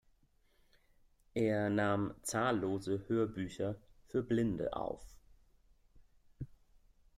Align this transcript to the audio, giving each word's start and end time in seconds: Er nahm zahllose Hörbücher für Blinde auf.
Er 1.35 1.69
nahm 1.69 2.15
zahllose 2.23 3.07
Hörbücher 3.07 3.75
für 4.07 4.23
Blinde 4.23 4.73
auf. 4.73 5.03